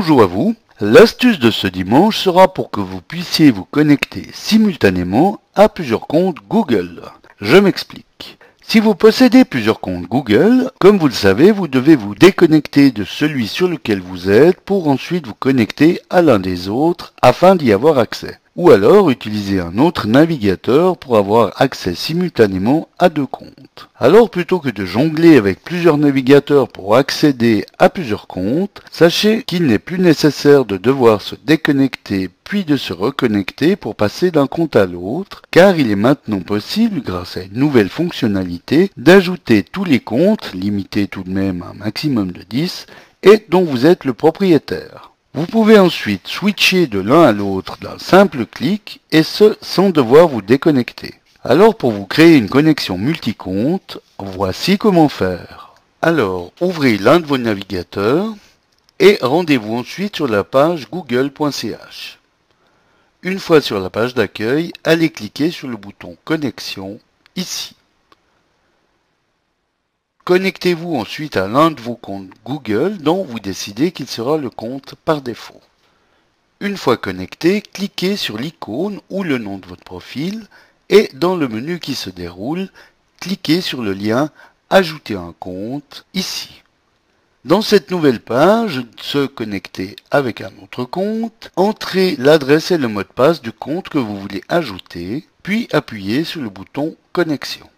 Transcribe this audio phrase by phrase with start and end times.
[0.00, 0.54] Bonjour à vous.
[0.80, 6.36] L'astuce de ce dimanche sera pour que vous puissiez vous connecter simultanément à plusieurs comptes
[6.48, 7.02] Google.
[7.40, 8.38] Je m'explique.
[8.62, 13.02] Si vous possédez plusieurs comptes Google, comme vous le savez, vous devez vous déconnecter de
[13.02, 17.72] celui sur lequel vous êtes pour ensuite vous connecter à l'un des autres afin d'y
[17.72, 18.38] avoir accès.
[18.58, 23.88] Ou alors utiliser un autre navigateur pour avoir accès simultanément à deux comptes.
[23.96, 29.66] Alors plutôt que de jongler avec plusieurs navigateurs pour accéder à plusieurs comptes, sachez qu'il
[29.66, 34.74] n'est plus nécessaire de devoir se déconnecter puis de se reconnecter pour passer d'un compte
[34.74, 40.00] à l'autre, car il est maintenant possible, grâce à une nouvelle fonctionnalité, d'ajouter tous les
[40.00, 42.86] comptes, limités tout de même à un maximum de 10,
[43.22, 45.07] et dont vous êtes le propriétaire.
[45.34, 50.28] Vous pouvez ensuite switcher de l'un à l'autre d'un simple clic, et ce sans devoir
[50.28, 51.14] vous déconnecter.
[51.44, 55.74] Alors pour vous créer une connexion multicompte, voici comment faire.
[56.02, 58.34] Alors, ouvrez l'un de vos navigateurs
[58.98, 62.18] et rendez-vous ensuite sur la page google.ch.
[63.22, 67.00] Une fois sur la page d'accueil, allez cliquer sur le bouton Connexion
[67.36, 67.74] ici.
[70.28, 74.94] Connectez-vous ensuite à l'un de vos comptes Google dont vous décidez qu'il sera le compte
[75.06, 75.62] par défaut.
[76.60, 80.46] Une fois connecté, cliquez sur l'icône ou le nom de votre profil
[80.90, 82.68] et dans le menu qui se déroule,
[83.20, 84.28] cliquez sur le lien
[84.68, 86.62] Ajouter un compte ici.
[87.46, 93.00] Dans cette nouvelle page, se connecter avec un autre compte, entrez l'adresse et le mot
[93.02, 97.70] de passe du compte que vous voulez ajouter, puis appuyez sur le bouton Connexion.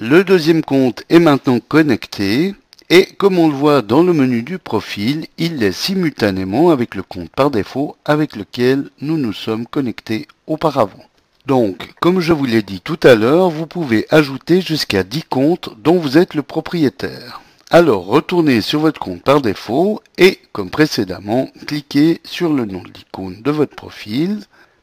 [0.00, 2.54] Le deuxième compte est maintenant connecté
[2.88, 7.02] et comme on le voit dans le menu du profil, il l'est simultanément avec le
[7.02, 11.04] compte par défaut avec lequel nous nous sommes connectés auparavant.
[11.46, 15.70] Donc, comme je vous l'ai dit tout à l'heure, vous pouvez ajouter jusqu'à 10 comptes
[15.82, 17.40] dont vous êtes le propriétaire.
[17.70, 22.92] Alors retournez sur votre compte par défaut et, comme précédemment, cliquez sur le nom de
[22.92, 24.40] l'icône de votre profil,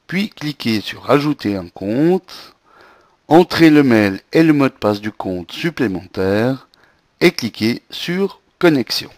[0.07, 2.55] puis cliquez sur Ajouter un compte,
[3.29, 6.67] entrez le mail et le mot de passe du compte supplémentaire
[7.21, 9.11] et cliquez sur Connexion.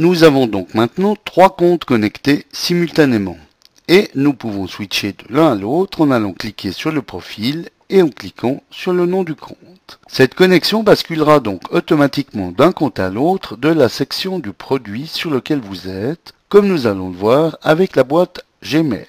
[0.00, 3.38] Nous avons donc maintenant trois comptes connectés simultanément
[3.86, 8.02] et nous pouvons switcher de l'un à l'autre en allant cliquer sur le profil et
[8.02, 10.00] en cliquant sur le nom du compte.
[10.08, 15.30] Cette connexion basculera donc automatiquement d'un compte à l'autre de la section du produit sur
[15.30, 19.06] lequel vous êtes, comme nous allons le voir avec la boîte Gmail.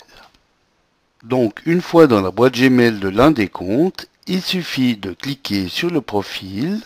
[1.26, 5.70] Donc une fois dans la boîte Gmail de l'un des comptes, il suffit de cliquer
[5.70, 6.82] sur le profil,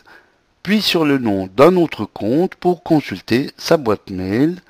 [0.63, 4.61] puis sur le nom d'un autre compte pour consulter sa boîte mail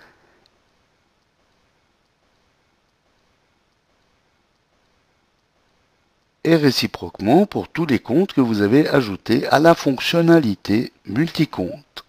[6.43, 12.05] et réciproquement pour tous les comptes que vous avez ajoutés à la fonctionnalité multicompte.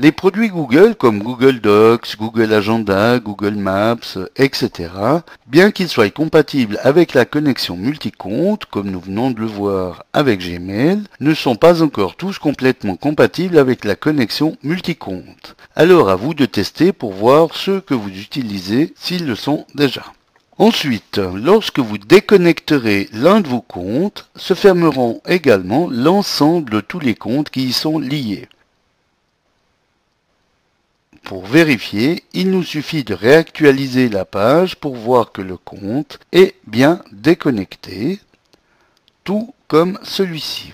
[0.00, 4.90] Les produits Google comme Google Docs, Google Agenda, Google Maps, etc.,
[5.48, 10.38] bien qu'ils soient compatibles avec la connexion multicompte, comme nous venons de le voir avec
[10.38, 15.56] Gmail, ne sont pas encore tous complètement compatibles avec la connexion multicompte.
[15.74, 20.04] Alors à vous de tester pour voir ceux que vous utilisez s'ils le sont déjà.
[20.58, 27.16] Ensuite, lorsque vous déconnecterez l'un de vos comptes, se fermeront également l'ensemble de tous les
[27.16, 28.46] comptes qui y sont liés.
[31.28, 36.54] Pour vérifier, il nous suffit de réactualiser la page pour voir que le compte est
[36.66, 38.18] bien déconnecté,
[39.24, 40.72] tout comme celui-ci.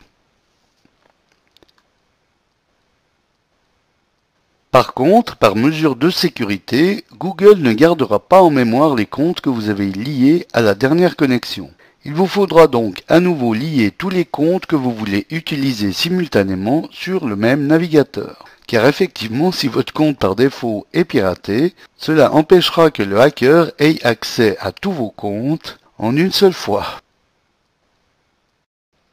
[4.71, 9.51] Par contre, par mesure de sécurité, Google ne gardera pas en mémoire les comptes que
[9.51, 11.73] vous avez liés à la dernière connexion.
[12.07, 16.87] Il vous faudra donc à nouveau lier tous les comptes que vous voulez utiliser simultanément
[16.91, 18.45] sur le même navigateur.
[18.67, 24.05] Car effectivement, si votre compte par défaut est piraté, cela empêchera que le hacker ait
[24.05, 27.01] accès à tous vos comptes en une seule fois.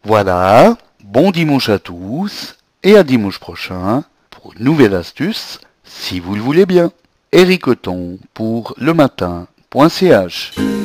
[0.03, 6.35] Voilà, bon dimanche à tous et à dimanche prochain pour une nouvelle astuce, si vous
[6.35, 6.91] le voulez bien.
[7.31, 7.65] Eric
[8.33, 10.80] pour le matin.ch